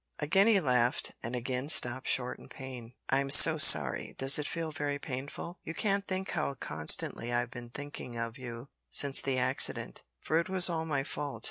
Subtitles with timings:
[0.17, 2.95] Again he laughed, and again stopped short in pain.
[3.11, 4.15] "I'm so sorry!
[4.17, 5.59] Does it feel very painful?
[5.63, 10.49] You can't think how constantly I've been thinking of you since the accident; for it
[10.49, 11.39] was all my fault.